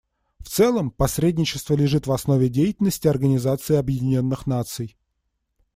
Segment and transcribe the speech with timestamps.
[0.39, 4.97] В целом, посредничество лежит в основе деятельности Организации Объединенных Наций.